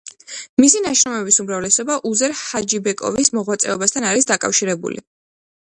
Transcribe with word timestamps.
მისი 0.61 0.79
ნაშრომების 0.85 1.37
უმრავლესობა 1.43 1.97
უზეირ 2.13 2.33
ჰაჯიბეკოვის 2.41 3.33
მოღვაწეობასთან 3.39 4.13
არის 4.15 4.31
დაკავშირებული. 4.35 5.05